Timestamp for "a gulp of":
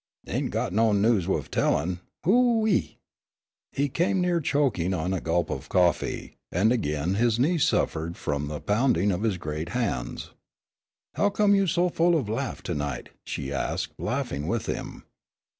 5.13-5.69